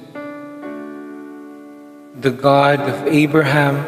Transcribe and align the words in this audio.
The 2.22 2.30
God 2.30 2.86
of 2.86 3.10
Abraham, 3.10 3.82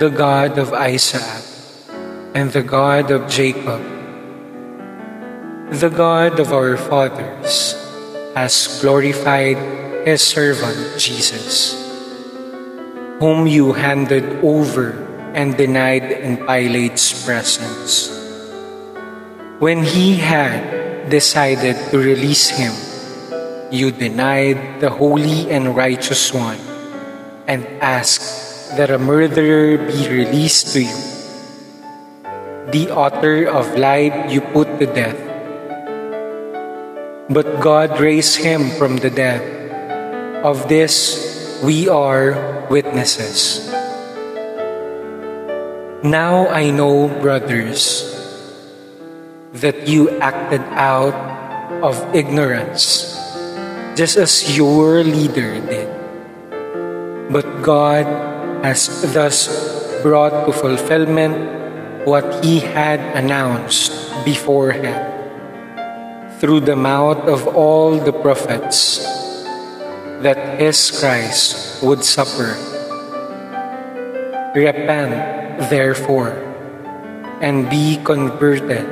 the 0.00 0.08
God 0.08 0.56
of 0.56 0.72
Isaac, 0.72 1.44
and 2.32 2.48
the 2.48 2.64
God 2.64 3.12
of 3.12 3.28
Jacob, 3.28 3.84
the 5.68 5.92
God 5.92 6.40
of 6.40 6.56
our 6.56 6.80
fathers, 6.80 7.76
has 8.32 8.80
glorified 8.80 9.60
his 10.08 10.24
servant 10.24 10.96
Jesus, 10.96 11.76
whom 13.20 13.44
you 13.44 13.76
handed 13.76 14.24
over 14.40 14.96
and 15.36 15.52
denied 15.52 16.16
in 16.16 16.48
Pilate's 16.48 17.12
presence. 17.28 18.08
When 19.60 19.84
he 19.84 20.16
had 20.16 21.12
decided 21.12 21.76
to 21.92 22.00
release 22.00 22.48
him, 22.48 22.72
you 23.68 23.92
denied 23.92 24.80
the 24.80 24.88
Holy 24.88 25.52
and 25.52 25.76
Righteous 25.76 26.32
One 26.32 26.72
and 27.46 27.66
ask 27.80 28.76
that 28.76 28.90
a 28.90 28.98
murderer 28.98 29.78
be 29.78 30.08
released 30.08 30.72
to 30.72 30.82
you. 30.82 30.98
The 32.72 32.90
author 32.90 33.46
of 33.46 33.76
life 33.76 34.32
you 34.32 34.40
put 34.40 34.80
to 34.80 34.86
death. 34.86 35.20
But 37.28 37.60
God 37.60 38.00
raised 38.00 38.36
him 38.36 38.70
from 38.76 38.98
the 38.98 39.10
dead. 39.10 39.40
Of 40.44 40.68
this 40.68 41.60
we 41.64 41.88
are 41.88 42.66
witnesses. 42.68 43.64
Now 46.04 46.48
I 46.52 46.68
know, 46.68 47.08
brothers, 47.08 48.04
that 49.56 49.88
you 49.88 50.10
acted 50.20 50.60
out 50.76 51.16
of 51.80 51.96
ignorance, 52.14 53.16
just 53.96 54.16
as 54.20 54.56
your 54.56 55.00
leader 55.00 55.56
did. 55.64 56.03
But 57.34 57.66
God 57.66 58.06
has 58.62 58.86
thus 59.10 59.50
brought 60.06 60.46
to 60.46 60.54
fulfillment 60.54 62.06
what 62.06 62.22
he 62.46 62.62
had 62.62 63.02
announced 63.18 63.90
beforehand 64.22 65.02
through 66.38 66.62
the 66.62 66.78
mouth 66.78 67.26
of 67.26 67.50
all 67.50 67.98
the 67.98 68.14
prophets 68.14 69.02
that 70.22 70.62
his 70.62 70.94
Christ 70.94 71.82
would 71.82 72.06
suffer. 72.06 72.54
Repent 74.54 75.58
therefore, 75.66 76.38
and 77.42 77.66
be 77.66 77.98
converted, 77.98 78.86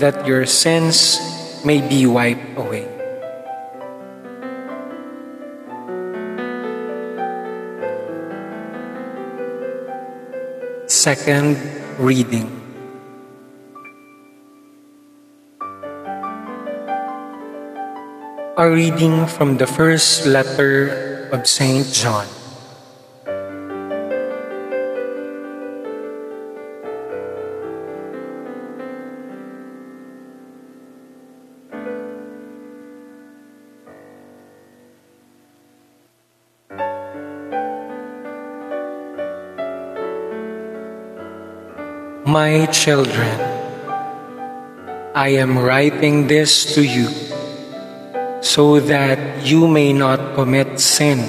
that 0.00 0.24
your 0.24 0.48
sins 0.48 1.20
may 1.68 1.84
be 1.84 2.08
wiped 2.08 2.56
away. 2.56 2.95
Second 10.86 11.58
reading. 11.98 12.46
A 18.56 18.70
reading 18.70 19.26
from 19.26 19.58
the 19.58 19.66
first 19.66 20.26
letter 20.26 21.26
of 21.32 21.44
St. 21.44 21.90
John. 21.90 22.35
My 42.36 42.66
children, 42.68 43.32
I 45.16 45.40
am 45.40 45.56
writing 45.56 46.28
this 46.28 46.76
to 46.76 46.84
you 46.84 47.08
so 48.44 48.76
that 48.92 49.40
you 49.40 49.64
may 49.64 49.96
not 49.96 50.36
commit 50.36 50.76
sin. 50.76 51.24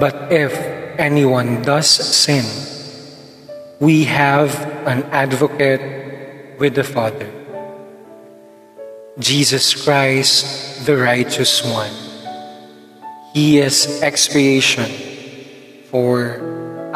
But 0.00 0.32
if 0.32 0.56
anyone 0.96 1.60
does 1.60 1.84
sin, 1.84 2.48
we 3.76 4.08
have 4.08 4.56
an 4.88 5.04
advocate 5.12 6.56
with 6.56 6.80
the 6.80 6.84
Father, 6.96 7.28
Jesus 9.18 9.76
Christ, 9.76 10.86
the 10.86 10.96
righteous 10.96 11.60
one. 11.60 11.92
He 13.36 13.60
is 13.60 14.00
expiation 14.00 14.88
for 15.92 16.40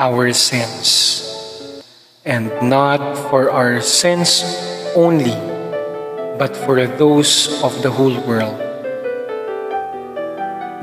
our 0.00 0.32
sins 0.32 1.23
and 2.24 2.48
not 2.64 3.16
for 3.28 3.52
our 3.52 3.84
sins 3.84 4.40
only, 4.96 5.36
but 6.40 6.56
for 6.56 6.80
those 6.86 7.60
of 7.62 7.76
the 7.84 7.90
whole 7.90 8.16
world. 8.24 8.56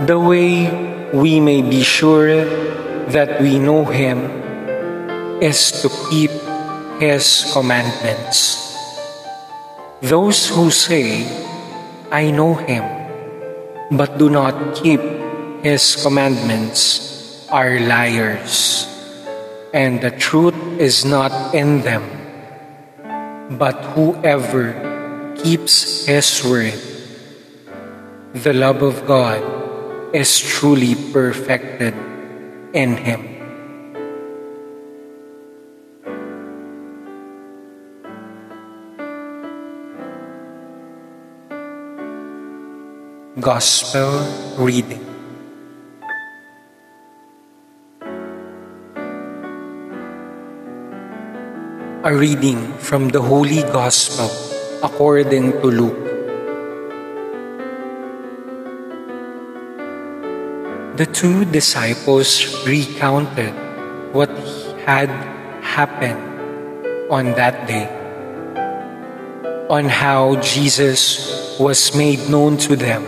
The 0.05 0.21
way 0.21 0.69
we 1.13 1.39
may 1.39 1.61
be 1.61 1.81
sure 1.81 2.45
that 3.09 3.41
we 3.41 3.57
know 3.57 3.85
Him 3.85 4.21
is 5.41 5.81
to 5.81 5.89
keep 6.09 6.31
His 7.01 7.49
commandments. 7.53 8.77
Those 10.01 10.47
who 10.49 10.69
say, 10.69 11.25
I 12.11 12.29
know 12.29 12.53
Him, 12.53 12.85
but 13.89 14.17
do 14.19 14.29
not 14.29 14.75
keep 14.75 15.01
His 15.65 15.97
commandments 15.97 17.49
are 17.49 17.79
liars 17.81 18.90
and 19.73 20.01
the 20.01 20.11
truth 20.11 20.55
is 20.79 21.05
not 21.05 21.55
in 21.55 21.81
them. 21.81 22.03
But 23.57 23.75
whoever 23.95 24.75
keeps 25.35 26.05
his 26.05 26.43
word, 26.43 26.75
the 28.33 28.53
love 28.53 28.81
of 28.81 29.05
God 29.07 29.43
is 30.15 30.39
truly 30.39 30.95
perfected 31.11 31.95
in 32.73 32.97
him. 32.97 33.27
Gospel 43.39 44.21
reading. 44.59 45.10
Reading 52.11 52.75
from 52.75 53.07
the 53.07 53.21
Holy 53.21 53.63
Gospel 53.71 54.27
according 54.83 55.55
to 55.63 55.67
Luke. 55.71 56.03
The 60.99 61.07
two 61.07 61.45
disciples 61.45 62.67
recounted 62.67 63.55
what 64.11 64.27
had 64.83 65.07
happened 65.63 66.19
on 67.07 67.31
that 67.39 67.63
day, 67.65 67.87
on 69.71 69.87
how 69.87 70.35
Jesus 70.43 71.55
was 71.57 71.95
made 71.95 72.27
known 72.27 72.57
to 72.67 72.75
them 72.75 73.07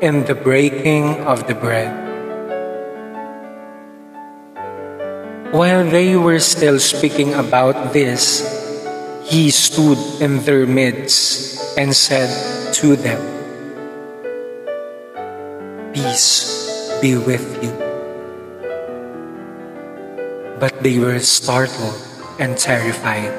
in 0.00 0.24
the 0.26 0.36
breaking 0.36 1.18
of 1.26 1.48
the 1.48 1.54
bread. 1.54 2.09
While 5.50 5.90
they 5.90 6.14
were 6.14 6.38
still 6.38 6.78
speaking 6.78 7.34
about 7.34 7.90
this, 7.90 8.46
he 9.26 9.50
stood 9.50 9.98
in 10.22 10.46
their 10.46 10.62
midst 10.62 11.58
and 11.74 11.90
said 11.90 12.30
to 12.78 12.94
them, 12.94 13.18
Peace 15.90 16.46
be 17.02 17.18
with 17.18 17.42
you. 17.58 17.74
But 20.62 20.86
they 20.86 21.02
were 21.02 21.18
startled 21.18 21.98
and 22.38 22.54
terrified 22.54 23.34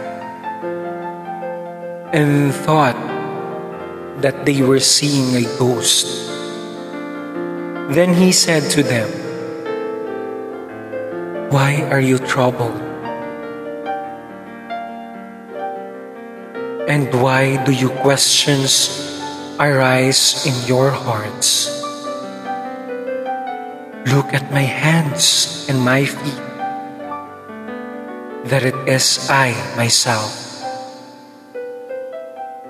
and 2.11 2.51
thought 2.51 2.99
that 4.19 4.43
they 4.43 4.59
were 4.59 4.83
seeing 4.83 5.31
a 5.39 5.47
ghost. 5.55 6.11
Then 7.95 8.11
he 8.19 8.35
said 8.35 8.67
to 8.75 8.83
them, 8.83 9.20
Why 11.51 11.83
are 11.91 11.99
you 11.99 12.15
troubled? 12.15 12.79
And 16.87 17.11
why 17.19 17.59
do 17.67 17.75
you 17.75 17.91
questions 17.99 18.87
arise 19.59 20.47
in 20.47 20.55
your 20.63 20.95
hearts? 20.95 21.67
Look 24.07 24.31
at 24.31 24.47
my 24.55 24.63
hands 24.63 25.67
and 25.67 25.83
my 25.83 26.07
feet, 26.07 26.39
that 28.47 28.63
it 28.63 28.87
is 28.87 29.27
I 29.27 29.51
myself. 29.75 30.31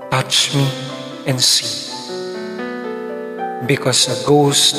Touch 0.09 0.57
me 0.57 0.65
and 1.29 1.37
see. 1.37 1.85
Because 3.69 4.09
a 4.09 4.17
ghost 4.25 4.73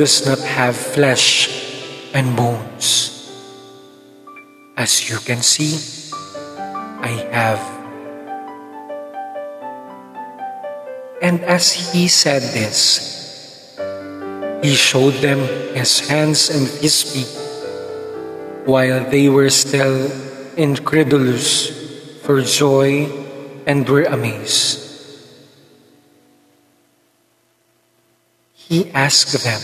does 0.00 0.24
not 0.24 0.40
have 0.40 0.74
flesh 0.74 1.61
and 2.14 2.36
bones. 2.36 3.08
As 4.76 5.08
you 5.10 5.18
can 5.18 5.42
see, 5.42 5.76
I 7.00 7.12
have. 7.32 7.60
And 11.20 11.40
as 11.44 11.72
he 11.72 12.08
said 12.08 12.42
this, 12.42 13.78
he 14.62 14.74
showed 14.74 15.14
them 15.22 15.38
his 15.74 16.00
hands 16.08 16.50
and 16.50 16.68
his 16.80 17.02
feet, 17.02 17.32
while 18.66 19.08
they 19.10 19.28
were 19.28 19.50
still 19.50 20.10
incredulous 20.56 21.70
for 22.22 22.40
joy 22.42 23.06
and 23.66 23.88
were 23.88 24.04
amazed. 24.04 24.78
He 28.54 28.90
asked 28.92 29.44
them, 29.44 29.60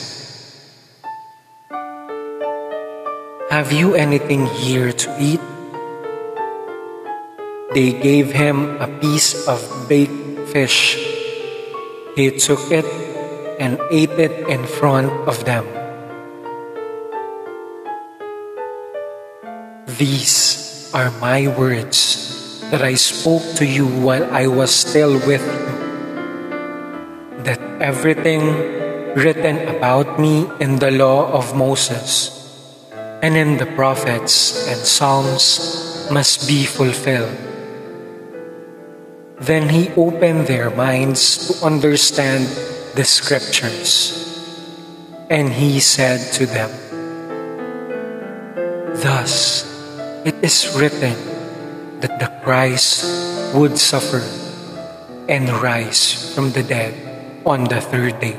Have 3.58 3.74
you 3.74 3.98
anything 3.98 4.46
here 4.46 4.94
to 4.94 5.08
eat? 5.18 5.42
They 7.74 7.90
gave 7.90 8.30
him 8.30 8.78
a 8.78 8.86
piece 8.86 9.34
of 9.50 9.58
baked 9.90 10.54
fish. 10.54 10.94
He 12.14 12.38
took 12.38 12.70
it 12.70 12.86
and 13.58 13.82
ate 13.90 14.14
it 14.14 14.46
in 14.46 14.62
front 14.62 15.10
of 15.26 15.42
them. 15.42 15.66
These 19.98 20.94
are 20.94 21.10
my 21.18 21.50
words 21.50 22.62
that 22.70 22.86
I 22.86 22.94
spoke 22.94 23.42
to 23.58 23.66
you 23.66 23.90
while 23.90 24.22
I 24.30 24.46
was 24.46 24.70
still 24.70 25.18
with 25.26 25.42
you. 25.42 25.66
That 27.42 27.58
everything 27.82 28.54
written 29.18 29.66
about 29.66 30.22
me 30.22 30.46
in 30.62 30.78
the 30.78 30.94
law 30.94 31.26
of 31.34 31.58
Moses 31.58 32.37
and 33.22 33.36
in 33.36 33.56
the 33.58 33.66
prophets 33.74 34.68
and 34.68 34.78
Psalms 34.78 36.08
must 36.10 36.46
be 36.46 36.64
fulfilled. 36.64 37.34
Then 39.40 39.68
he 39.68 39.90
opened 39.96 40.46
their 40.46 40.70
minds 40.70 41.48
to 41.48 41.66
understand 41.66 42.46
the 42.94 43.04
scriptures. 43.04 44.14
And 45.30 45.52
he 45.52 45.80
said 45.80 46.32
to 46.34 46.46
them, 46.46 46.70
Thus 49.02 49.66
it 50.24 50.34
is 50.42 50.74
written 50.78 51.14
that 52.00 52.18
the 52.18 52.30
Christ 52.42 53.54
would 53.54 53.78
suffer 53.78 54.22
and 55.28 55.50
rise 55.60 56.34
from 56.34 56.52
the 56.52 56.62
dead 56.62 56.94
on 57.44 57.64
the 57.64 57.80
third 57.80 58.18
day, 58.20 58.38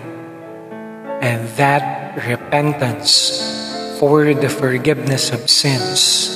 and 1.21 1.47
that 1.55 2.15
repentance 2.25 3.58
for 3.99 4.33
the 4.33 4.47
forgiveness 4.47 5.27
of 5.35 5.43
sins 5.51 6.31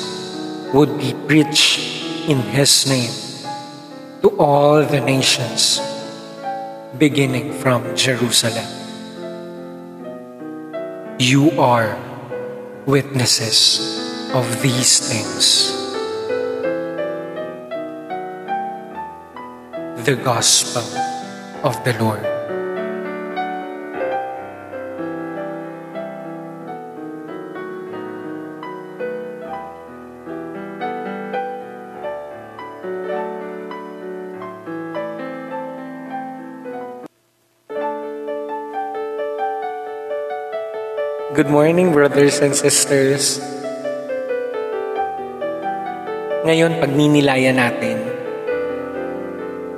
would 0.75 0.91
be 0.99 1.15
preached 1.31 1.79
in 2.27 2.43
his 2.51 2.83
name 2.83 3.15
to 4.19 4.27
all 4.35 4.83
the 4.83 4.99
nations, 4.99 5.79
beginning 6.99 7.55
from 7.63 7.95
Jerusalem. 7.95 8.67
You 11.15 11.55
are 11.55 11.95
witnesses 12.85 13.79
of 14.35 14.43
these 14.61 14.99
things. 14.99 15.71
The 20.03 20.19
Gospel 20.19 20.83
of 21.63 21.79
the 21.87 21.95
Lord. 21.95 22.32
Good 41.43 41.51
morning, 41.51 41.91
brothers 41.91 42.39
and 42.39 42.55
sisters. 42.55 43.35
Ngayon, 46.47 46.79
pagninilayan 46.79 47.59
natin 47.59 47.99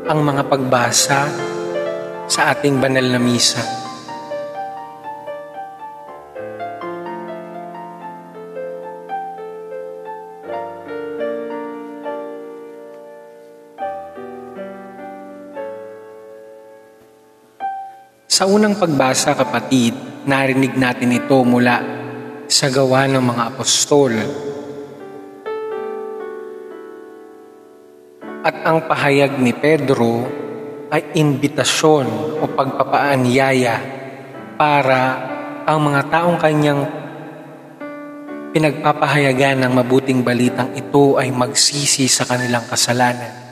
ang 0.06 0.22
mga 0.22 0.46
pagbasa 0.46 1.26
sa 2.30 2.54
ating 2.54 2.78
banal 2.78 3.10
na 3.10 3.18
misa. 3.18 3.66
Sa 18.30 18.46
unang 18.46 18.78
pagbasa, 18.78 19.34
kapatid, 19.34 20.05
narinig 20.26 20.74
natin 20.78 21.14
ito 21.14 21.38
mula 21.46 21.82
sa 22.46 22.70
gawa 22.70 23.10
ng 23.10 23.24
mga 23.24 23.44
apostol. 23.54 24.14
At 28.46 28.62
ang 28.62 28.86
pahayag 28.86 29.42
ni 29.42 29.54
Pedro 29.58 30.26
ay 30.94 31.18
imbitasyon 31.18 32.38
o 32.42 32.46
pagpapaanyaya 32.46 33.76
para 34.60 35.02
ang 35.66 35.82
mga 35.82 36.02
taong 36.14 36.38
kanyang 36.38 36.82
pinagpapahayagan 38.54 39.66
ng 39.66 39.72
mabuting 39.74 40.22
balitang 40.22 40.78
ito 40.78 41.18
ay 41.18 41.34
magsisi 41.34 42.06
sa 42.06 42.30
kanilang 42.30 42.70
kasalanan 42.70 43.46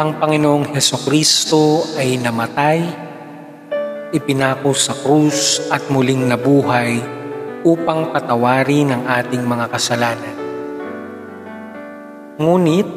ang 0.00 0.16
Panginoong 0.16 0.72
Heso 0.72 0.96
Kristo 0.96 1.84
ay 2.00 2.16
namatay, 2.16 2.80
ipinako 4.10 4.74
sa 4.74 4.90
krus 4.94 5.70
at 5.70 5.86
muling 5.86 6.26
nabuhay 6.26 6.98
upang 7.62 8.10
patawarin 8.10 8.90
ang 8.90 9.02
ating 9.06 9.46
mga 9.46 9.66
kasalanan. 9.70 10.36
Ngunit, 12.40 12.88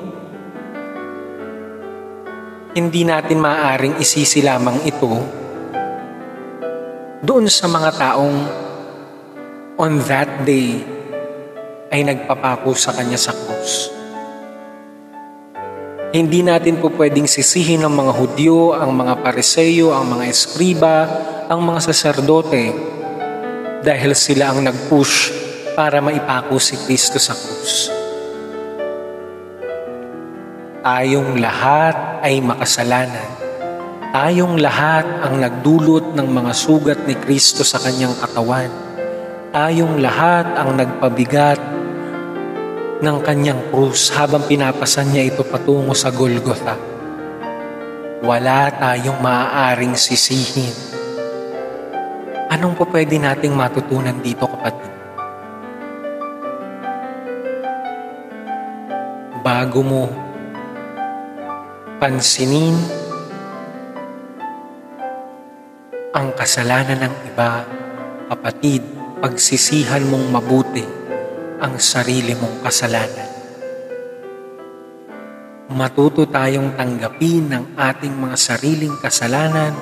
hindi 2.74 3.02
natin 3.06 3.38
maaaring 3.38 4.02
isisi 4.02 4.42
lamang 4.42 4.82
ito 4.82 5.14
doon 7.22 7.46
sa 7.46 7.70
mga 7.70 7.90
taong 7.94 8.38
on 9.78 9.94
that 10.10 10.42
day 10.42 10.82
ay 11.94 12.02
nagpapako 12.02 12.74
sa 12.74 12.90
Kanya 12.98 13.22
sa 13.22 13.30
krus. 13.30 13.93
Hindi 16.14 16.46
natin 16.46 16.78
po 16.78 16.94
pwedeng 16.94 17.26
sisihin 17.26 17.82
ng 17.82 17.90
mga 17.90 18.14
Hudyo, 18.14 18.78
ang 18.78 18.94
mga 18.94 19.26
Pariseyo, 19.26 19.98
ang 19.98 20.14
mga 20.14 20.30
Eskriba, 20.30 20.98
ang 21.50 21.66
mga 21.66 21.90
saserdote 21.90 22.66
dahil 23.82 24.14
sila 24.14 24.54
ang 24.54 24.62
nag-push 24.62 25.34
para 25.74 26.06
maipako 26.06 26.62
si 26.62 26.78
Kristo 26.86 27.18
sa 27.18 27.34
krus. 27.34 27.90
Tayong 30.86 31.42
lahat 31.42 32.22
ay 32.22 32.46
makasalanan. 32.46 33.30
Tayong 34.14 34.62
lahat 34.62 35.10
ang 35.26 35.42
nagdulot 35.42 36.14
ng 36.14 36.28
mga 36.30 36.54
sugat 36.54 37.00
ni 37.10 37.18
Kristo 37.18 37.66
sa 37.66 37.82
kanyang 37.82 38.14
katawan. 38.22 38.70
Tayong 39.50 39.98
lahat 39.98 40.62
ang 40.62 40.78
nagpabigat 40.78 41.73
ng 43.04 43.20
kanyang 43.20 43.60
krus 43.68 44.16
habang 44.16 44.48
pinapasan 44.48 45.12
niya 45.12 45.28
ito 45.28 45.44
patungo 45.44 45.92
sa 45.92 46.08
Golgotha. 46.08 46.80
Wala 48.24 48.72
tayong 48.72 49.20
maaaring 49.20 50.00
sisihin. 50.00 50.72
Anong 52.48 52.80
po 52.80 52.88
pwede 52.88 53.20
nating 53.20 53.52
matutunan 53.52 54.16
dito 54.24 54.48
kapatid? 54.48 54.92
Bago 59.44 59.84
mo 59.84 60.08
pansinin 62.00 62.80
ang 66.16 66.32
kasalanan 66.40 67.12
ng 67.12 67.16
iba, 67.28 67.68
kapatid, 68.32 68.80
pagsisihan 69.20 70.08
mong 70.08 70.32
mabuti 70.32 71.03
ang 71.64 71.80
sarili 71.80 72.36
mong 72.36 72.60
kasalanan. 72.60 73.30
Matuto 75.72 76.28
tayong 76.28 76.76
tanggapin 76.76 77.48
ang 77.56 77.66
ating 77.80 78.12
mga 78.12 78.36
sariling 78.36 79.00
kasalanan 79.00 79.74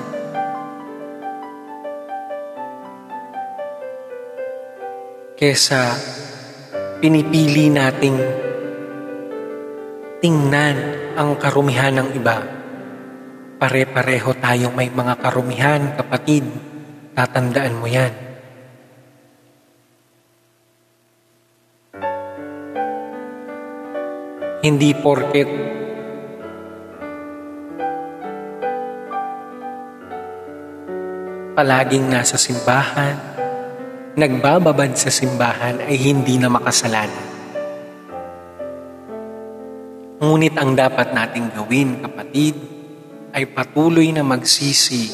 kesa 5.34 5.98
pinipili 7.02 7.74
nating 7.74 8.14
tingnan 10.22 10.78
ang 11.18 11.34
karumihan 11.42 11.98
ng 11.98 12.10
iba. 12.14 12.40
Pare-pareho 13.58 14.38
tayong 14.38 14.78
may 14.78 14.94
mga 14.94 15.18
karumihan, 15.18 15.98
kapatid. 15.98 16.46
Tatandaan 17.18 17.78
mo 17.78 17.90
yan. 17.90 18.31
Hindi 24.62 24.94
porket 24.94 25.50
palaging 31.58 32.06
nasa 32.06 32.38
simbahan, 32.38 33.18
nagbababad 34.14 34.94
sa 34.94 35.10
simbahan 35.10 35.82
ay 35.82 35.98
hindi 35.98 36.38
na 36.38 36.54
makasalanan. 36.54 37.26
Ngunit 40.22 40.54
ang 40.54 40.78
dapat 40.78 41.10
nating 41.10 41.58
gawin, 41.58 41.98
kapatid, 41.98 42.54
ay 43.34 43.50
patuloy 43.50 44.14
na 44.14 44.22
magsisi, 44.22 45.10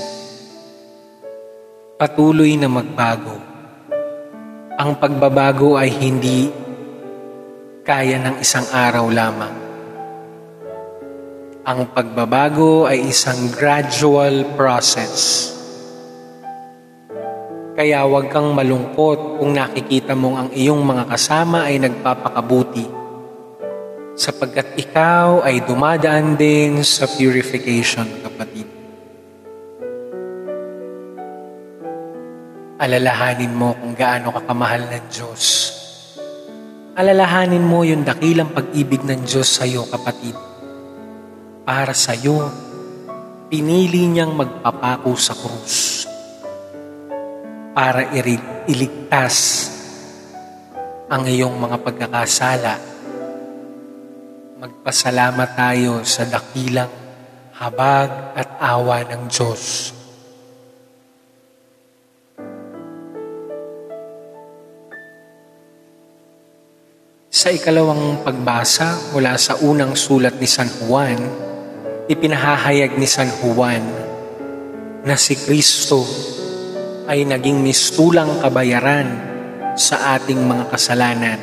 patuloy 1.96 2.52
na 2.60 2.68
magbago. 2.68 3.40
Ang 4.76 5.00
pagbabago 5.00 5.80
ay 5.80 5.88
hindi 5.88 6.67
kaya 7.88 8.20
ng 8.20 8.44
isang 8.44 8.68
araw 8.68 9.08
lamang. 9.08 9.56
Ang 11.64 11.88
pagbabago 11.96 12.84
ay 12.84 13.08
isang 13.08 13.48
gradual 13.56 14.44
process. 14.60 15.48
Kaya 17.80 18.04
huwag 18.04 18.28
kang 18.28 18.52
malungkot 18.52 19.40
kung 19.40 19.56
nakikita 19.56 20.20
mong 20.20 20.36
ang 20.36 20.50
iyong 20.52 20.84
mga 20.84 21.08
kasama 21.08 21.72
ay 21.72 21.80
nagpapakabuti 21.80 22.84
sapagkat 24.20 24.76
ikaw 24.76 25.48
ay 25.48 25.64
dumadaan 25.64 26.36
din 26.36 26.84
sa 26.84 27.08
purification, 27.08 28.04
kapatid. 28.20 28.68
Alalahanin 32.84 33.56
mo 33.56 33.80
kung 33.80 33.96
gaano 33.96 34.36
ka 34.36 34.44
kamahal 34.44 34.92
ng 34.92 35.06
Diyos. 35.08 35.77
Alalahanin 36.98 37.62
mo 37.62 37.86
yung 37.86 38.02
dakilang 38.02 38.50
pag-ibig 38.58 39.06
ng 39.06 39.22
Diyos 39.22 39.46
sa 39.46 39.70
iyo, 39.70 39.86
kapatid. 39.86 40.34
Para 41.62 41.94
sa 41.94 42.18
iyo, 42.18 42.50
pinili 43.54 44.10
niyang 44.10 44.34
magpapako 44.34 45.14
sa 45.14 45.38
krus 45.38 46.10
para 47.78 48.02
iligtas 48.66 49.38
ang 51.06 51.30
iyong 51.30 51.54
mga 51.62 51.78
pagkakasala 51.86 52.74
magpasalamat 54.58 55.54
tayo 55.54 56.02
sa 56.02 56.26
dakilang 56.26 56.90
habag 57.62 58.10
at 58.34 58.58
awa 58.58 59.06
ng 59.06 59.30
Diyos. 59.30 59.97
Sa 67.38 67.54
ikalawang 67.54 68.26
pagbasa 68.26 69.14
mula 69.14 69.38
sa 69.38 69.62
unang 69.62 69.94
sulat 69.94 70.42
ni 70.42 70.50
San 70.50 70.74
Juan, 70.82 71.22
ipinahahayag 72.10 72.98
ni 72.98 73.06
San 73.06 73.30
Juan 73.30 73.86
na 75.06 75.14
si 75.14 75.38
Kristo 75.38 76.02
ay 77.06 77.30
naging 77.30 77.62
mistulang 77.62 78.42
kabayaran 78.42 79.06
sa 79.78 80.18
ating 80.18 80.50
mga 80.50 80.66
kasalanan. 80.66 81.38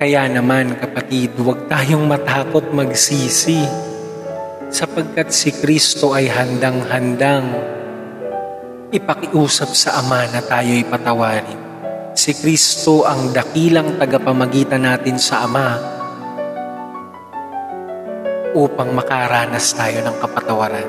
Kaya 0.00 0.24
naman 0.32 0.80
kapatid, 0.80 1.36
huwag 1.36 1.68
tayong 1.68 2.08
matakot 2.08 2.72
magsisi 2.72 3.60
sapagkat 4.72 5.28
si 5.36 5.52
Kristo 5.52 6.16
ay 6.16 6.32
handang-handang 6.32 7.76
ipakiusap 8.96 9.70
sa 9.76 10.00
Ama 10.00 10.24
na 10.32 10.40
tayo 10.40 10.72
ipatawarin. 10.72 11.60
Si 12.16 12.32
Kristo 12.32 13.04
ang 13.04 13.28
dakilang 13.28 14.00
tagapamagitan 14.00 14.88
natin 14.88 15.20
sa 15.20 15.44
Ama 15.44 15.68
upang 18.56 18.96
makaranas 18.96 19.76
tayo 19.76 20.00
ng 20.00 20.16
kapatawaran. 20.16 20.88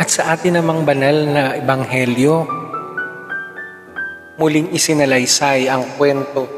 At 0.00 0.08
sa 0.08 0.32
atin 0.32 0.64
namang 0.64 0.88
banal 0.88 1.28
na 1.28 1.44
ebanghelyo, 1.60 2.48
muling 4.40 4.72
isinalaysay 4.72 5.68
ang 5.68 5.84
kwento 6.00 6.48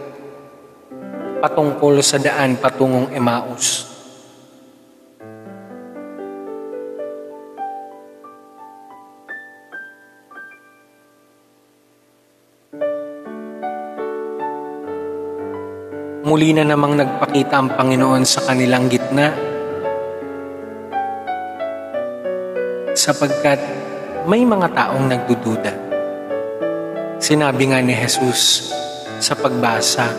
patungkol 1.42 2.00
sa 2.06 2.22
daan 2.22 2.56
patungong 2.56 3.10
Emmaus. 3.12 3.95
Muli 16.26 16.50
na 16.50 16.66
namang 16.66 16.98
nagpakita 16.98 17.54
ang 17.54 17.70
Panginoon 17.78 18.26
sa 18.26 18.42
kanilang 18.42 18.90
gitna 18.90 19.30
sapagkat 22.98 23.62
may 24.26 24.42
mga 24.42 24.74
taong 24.74 25.06
nagdududa. 25.06 25.70
Sinabi 27.22 27.70
nga 27.70 27.78
ni 27.78 27.94
Jesus 27.94 28.74
sa 29.22 29.38
pagbasa, 29.38 30.10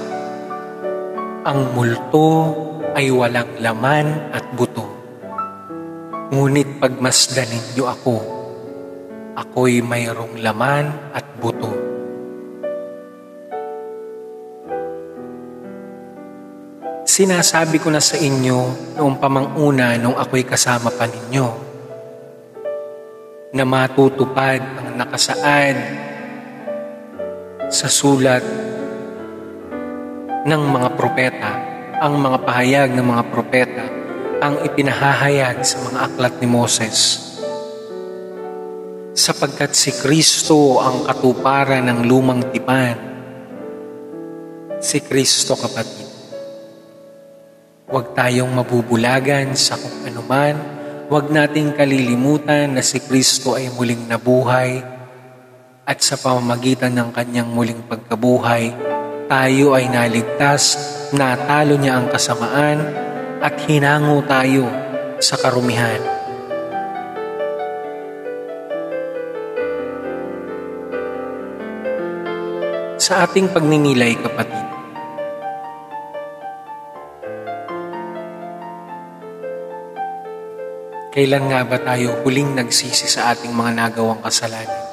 ang 1.43 1.75
multo 1.75 2.55
ay 2.95 3.11
walang 3.11 3.59
laman 3.59 4.31
at 4.31 4.47
buto. 4.55 4.87
Ngunit 6.31 6.79
pagmasdan 6.79 7.51
ninyo 7.51 7.83
ako, 7.83 8.15
ako'y 9.35 9.83
mayroong 9.83 10.39
laman 10.39 10.87
at 11.11 11.27
buto. 11.35 11.76
Sinasabi 17.17 17.81
ko 17.81 17.89
na 17.89 17.97
sa 17.97 18.13
inyo 18.13 18.93
noong 18.93 19.17
pamanguna 19.17 19.97
nung 19.97 20.13
ako'y 20.13 20.45
kasama 20.45 20.93
pa 20.93 21.09
ninyo 21.09 21.47
na 23.57 23.65
matutupad 23.65 24.61
ang 24.61 24.93
nakasaad 25.01 25.77
sa 27.73 27.89
sulat 27.89 28.45
ng 30.45 30.61
mga 30.61 30.89
propeta, 30.93 31.51
ang 31.97 32.21
mga 32.21 32.37
pahayag 32.45 32.89
ng 32.93 33.07
mga 33.09 33.23
propeta, 33.33 33.85
ang 34.37 34.61
ipinahahayag 34.61 35.65
sa 35.65 35.81
mga 35.89 35.99
aklat 36.13 36.37
ni 36.37 36.45
Moses. 36.45 36.97
Sapagkat 39.17 39.73
si 39.73 39.89
Kristo 39.89 40.85
ang 40.85 41.01
katuparan 41.09 41.81
ng 41.81 41.99
lumang 42.05 42.45
tipan. 42.53 42.97
Si 44.77 45.01
Kristo 45.01 45.57
kapatid. 45.57 46.06
Huwag 47.87 48.11
tayong 48.19 48.51
mabubulagan 48.51 49.55
sa 49.55 49.79
kung 49.79 50.03
anuman. 50.03 50.59
Huwag 51.07 51.31
nating 51.31 51.71
kalilimutan 51.71 52.75
na 52.75 52.83
si 52.83 52.99
Kristo 52.99 53.55
ay 53.55 53.71
muling 53.71 54.11
nabuhay 54.11 54.83
at 55.87 56.03
sa 56.03 56.19
pamamagitan 56.19 56.91
ng 56.91 57.15
kanyang 57.15 57.47
muling 57.47 57.79
pagkabuhay, 57.87 58.75
tayo 59.31 59.71
ay 59.71 59.87
naligtas, 59.87 60.75
natalo 61.15 61.79
niya 61.79 61.95
ang 61.95 62.11
kasamaan, 62.11 62.83
at 63.39 63.55
hinango 63.63 64.19
tayo 64.27 64.67
sa 65.23 65.39
karumihan. 65.39 66.03
Sa 72.99 73.23
ating 73.23 73.47
pagninilay, 73.55 74.19
kapatid, 74.19 74.76
kailan 81.17 81.49
nga 81.49 81.65
ba 81.65 81.81
tayo 81.81 82.21
huling 82.21 82.53
nagsisi 82.53 83.09
sa 83.09 83.33
ating 83.33 83.49
mga 83.49 83.73
nagawang 83.73 84.21
kasalanan? 84.21 84.85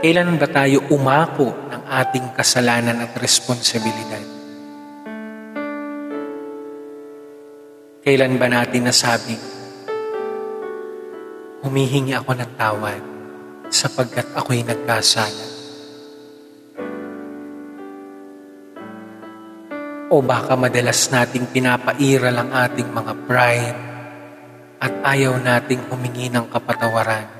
Kailan 0.00 0.40
ba 0.40 0.48
tayo 0.48 0.88
umako 0.88 1.52
ng 1.68 1.84
ating 1.92 2.32
kasalanan 2.32 3.04
at 3.04 3.12
responsibilidad? 3.20 4.24
Kailan 8.00 8.40
ba 8.40 8.48
natin 8.48 8.88
nasabing, 8.88 9.44
humihingi 11.60 12.16
ako 12.16 12.32
ng 12.32 12.52
tawad 12.56 13.02
sapagkat 13.68 14.24
ako'y 14.32 14.64
nagkasala? 14.64 15.46
O 20.08 20.24
baka 20.24 20.56
madalas 20.56 21.12
nating 21.12 21.52
pinapairal 21.52 22.40
ang 22.40 22.50
ating 22.56 22.88
mga 22.88 23.12
pride 23.28 23.91
at 24.82 24.90
ayaw 25.14 25.38
nating 25.38 25.78
humingi 25.86 26.26
ng 26.26 26.50
kapatawaran. 26.50 27.30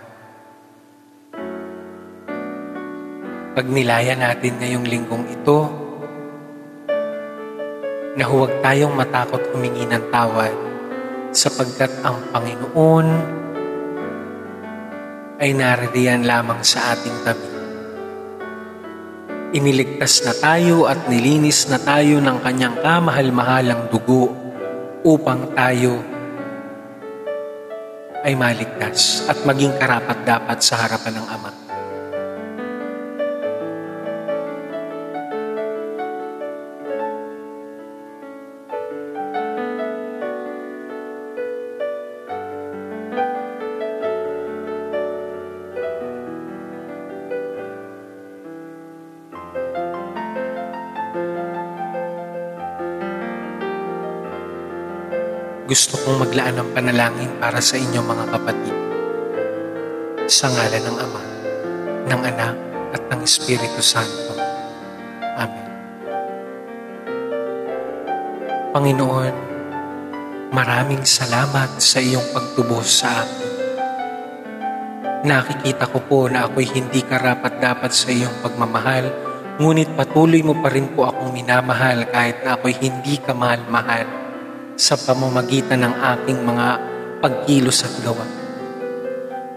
Pag 3.59 3.67
nilaya 3.67 4.15
natin 4.15 4.63
ngayong 4.63 4.87
linggong 4.87 5.27
ito, 5.27 5.61
na 8.15 8.25
huwag 8.31 8.63
tayong 8.63 8.95
matakot 8.95 9.43
humingi 9.51 9.89
ng 9.91 10.13
tawad 10.15 10.55
sapagkat 11.33 11.91
ang 12.05 12.21
Panginoon 12.31 13.09
ay 15.43 15.51
naririyan 15.51 16.23
lamang 16.23 16.63
sa 16.63 16.95
ating 16.95 17.17
tabi. 17.27 17.51
Iniligtas 19.53 20.23
na 20.23 20.33
tayo 20.37 20.87
at 20.87 21.11
nilinis 21.11 21.67
na 21.67 21.81
tayo 21.83 22.23
ng 22.23 22.39
kanyang 22.41 22.79
kamahal-mahalang 22.79 23.91
dugo 23.91 24.31
upang 25.03 25.51
tayo 25.57 26.12
ay 28.23 28.39
maligtas 28.39 29.27
at 29.27 29.43
maging 29.43 29.75
karapat-dapat 29.79 30.59
sa 30.63 30.87
harapan 30.87 31.19
ng 31.19 31.27
Ama. 31.27 31.72
Gusto 55.73 55.97
kong 56.05 56.29
maglaan 56.29 56.61
ng 56.61 56.69
panalangin 56.77 57.33
para 57.41 57.57
sa 57.65 57.81
inyo 57.81 58.05
mga 58.05 58.29
kapatid. 58.29 58.77
Sa 60.29 60.53
ngalan 60.53 60.85
ng 60.85 60.97
Ama, 61.01 61.23
ng 62.13 62.23
Anak, 62.29 62.57
at 62.93 63.01
ng 63.09 63.25
Espiritu 63.25 63.81
Santo. 63.81 64.37
Amen. 65.33 65.69
Panginoon, 68.77 69.35
maraming 70.53 71.09
salamat 71.09 71.81
sa 71.81 72.05
iyong 72.05 72.37
pagtubos 72.37 72.93
sa 72.93 73.25
akin. 73.25 73.51
Nakikita 75.25 75.89
ko 75.89 76.05
po 76.05 76.29
na 76.29 76.53
ako'y 76.53 76.69
hindi 76.69 77.01
karapat-dapat 77.01 77.97
sa 77.97 78.13
iyong 78.13 78.45
pagmamahal, 78.45 79.09
ngunit 79.57 79.89
patuloy 79.97 80.45
mo 80.45 80.53
pa 80.53 80.69
rin 80.69 80.93
po 80.93 81.09
akong 81.09 81.33
minamahal 81.33 82.05
kahit 82.13 82.45
na 82.45 82.61
ako'y 82.61 82.77
hindi 82.77 83.17
ka 83.17 83.33
mahal-mahal 83.33 84.22
sa 84.83 84.99
pamamagitan 84.99 85.87
ng 85.87 85.95
aking 85.95 86.43
mga 86.43 86.67
pagkilos 87.23 87.87
at 87.87 87.95
gawa. 88.03 88.27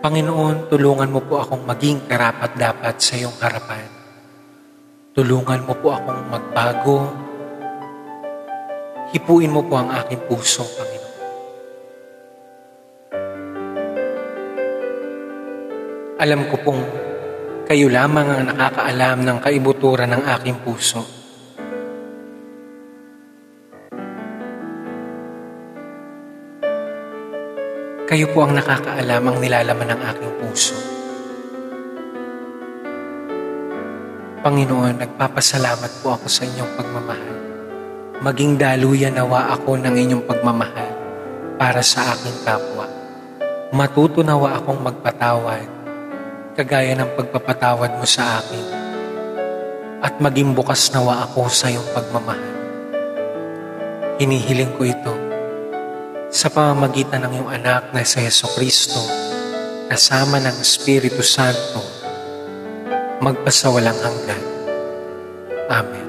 Panginoon, 0.06 0.70
tulungan 0.70 1.10
mo 1.10 1.26
po 1.26 1.42
akong 1.42 1.66
maging 1.66 2.06
karapat-dapat 2.06 2.94
sa 3.02 3.18
iyong 3.18 3.34
harapan. 3.42 3.90
Tulungan 5.18 5.66
mo 5.66 5.74
po 5.82 5.98
akong 5.98 6.30
magbago. 6.30 7.00
Hipuin 9.18 9.50
mo 9.50 9.66
po 9.66 9.82
ang 9.82 9.90
aking 9.98 10.30
puso, 10.30 10.62
Panginoon. 10.62 11.18
Alam 16.22 16.42
ko 16.54 16.56
pong 16.62 16.82
kayo 17.66 17.90
lamang 17.90 18.30
ang 18.30 18.44
nakakaalam 18.54 19.26
ng 19.26 19.38
kaibuturan 19.42 20.14
ng 20.14 20.24
aking 20.38 20.62
puso. 20.62 21.14
Kayo 28.15 28.32
po 28.32 28.47
ang 28.47 28.56
nakakaalam 28.56 29.28
ang 29.28 29.38
nilalaman 29.43 29.91
ng 29.91 30.01
aking 30.08 30.32
puso. 30.39 30.71
Panginoon, 34.39 35.04
nagpapasalamat 35.04 35.99
po 35.99 36.15
ako 36.15 36.32
sa 36.32 36.47
inyong 36.47 36.71
pagmamahal. 36.80 37.38
Maging 38.23 38.56
daluyan 38.56 39.19
nawa 39.19 39.51
ako 39.51 39.75
ng 39.84 39.91
inyong 39.99 40.23
pagmamahal 40.23 40.95
para 41.60 41.84
sa 41.84 42.15
aking 42.15 42.39
kapwa. 42.47 42.88
Matuto 43.75 44.23
nawa 44.23 44.63
akong 44.63 44.80
magpatawad, 44.80 45.67
kagaya 46.56 46.95
ng 46.95 47.19
pagpapatawad 47.19 47.99
mo 47.99 48.08
sa 48.08 48.39
akin. 48.39 48.65
At 49.99 50.23
maging 50.23 50.56
bukas 50.56 50.88
nawa 50.95 51.19
ako 51.28 51.51
sa 51.51 51.67
iyong 51.67 51.91
pagmamahal. 51.91 52.56
Hinihiling 54.23 54.71
ko 54.80 54.88
ito 54.88 55.25
sa 56.36 56.52
pamamagitan 56.52 57.24
ng 57.24 57.32
iyong 57.32 57.52
anak 57.63 57.95
na 57.95 58.04
si 58.04 58.19
Yeso 58.19 58.52
Kristo, 58.60 59.00
kasama 59.88 60.36
ng 60.43 60.60
Espiritu 60.60 61.24
Santo, 61.24 61.80
magpasawalang 63.24 63.95
hanggan. 63.95 64.43
Amen. 65.71 66.08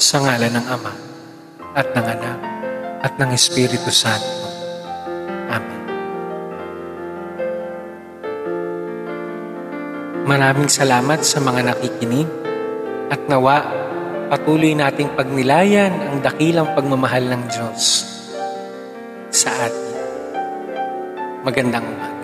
Sa 0.00 0.24
ngalan 0.24 0.56
ng 0.56 0.66
Ama, 0.72 0.94
at 1.76 1.92
ng 1.92 2.06
Anak, 2.16 2.40
at 3.04 3.12
ng 3.20 3.28
Espiritu 3.36 3.92
Santo. 3.92 4.48
Amen. 5.52 5.84
Maraming 10.24 10.72
salamat 10.72 11.28
sa 11.28 11.44
mga 11.44 11.76
nakikinig 11.76 12.28
at 13.12 13.20
nawa 13.28 13.68
patuloy 14.32 14.72
nating 14.72 15.12
pagnilayan 15.12 15.92
ang 15.92 16.24
dakilang 16.24 16.72
pagmamahal 16.72 17.28
ng 17.28 17.42
Diyos 17.52 18.07
sa 19.38 19.54
atin. 19.70 19.86
Magandang 21.46 21.86
umaga. 21.86 22.17